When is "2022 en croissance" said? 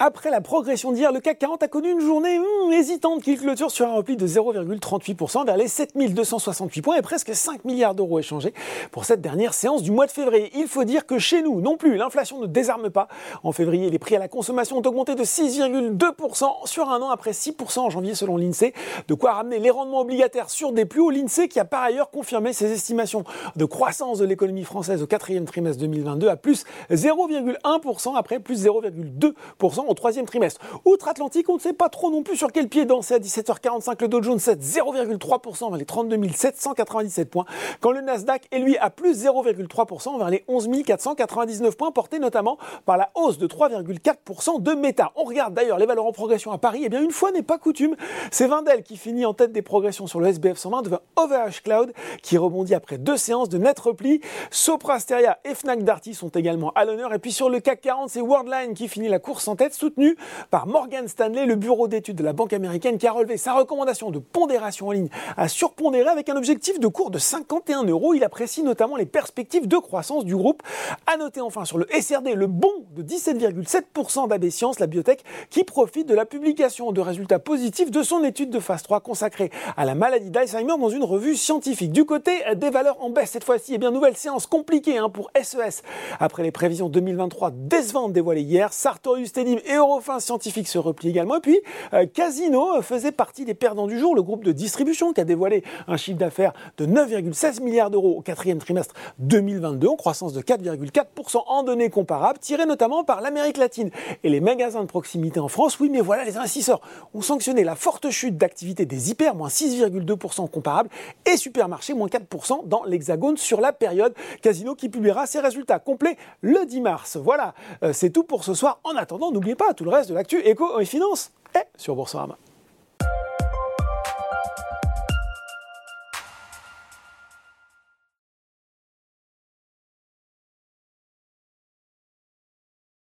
99.18-100.32